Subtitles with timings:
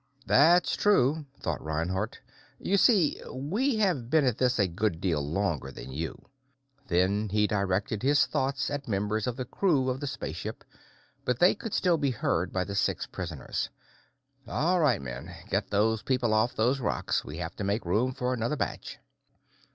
[0.25, 2.19] "That's true," thought Reinhardt.
[2.57, 6.25] "You see, we have been at this a good deal longer than you."
[6.87, 10.63] Then he directed his thoughts at members of the crew of the spaceship,
[11.23, 13.69] but they could still be heard by the six prisoners.
[14.47, 17.23] "All right, men, get those people off those rocks.
[17.23, 18.97] We have to make room for another batch."